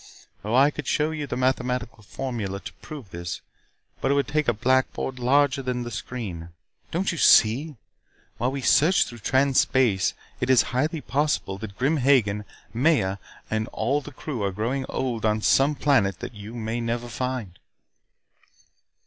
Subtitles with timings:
[0.43, 3.39] Oh, I could show you the mathematical formula to prove this,
[4.01, 6.49] but it would take a blackboard larger than the screen.
[6.89, 7.75] Don't you see!
[8.39, 13.17] While we search through Trans Space, it is highly possible that Grim Hagen, Maya,
[13.51, 17.59] and all their crew are growing old on some planet that you might never find."